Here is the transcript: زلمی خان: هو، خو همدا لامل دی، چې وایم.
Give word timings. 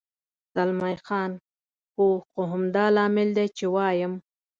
زلمی 0.55 0.95
خان: 1.05 1.31
هو، 1.95 2.07
خو 2.29 2.41
همدا 2.51 2.85
لامل 2.95 3.29
دی، 3.37 3.47
چې 3.57 3.65
وایم. 3.75 4.13